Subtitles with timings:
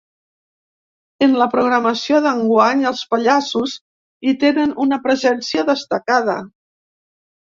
[1.25, 3.75] En la programació d’enguany, els pallassos
[4.29, 6.39] hi tenen una presència destacada.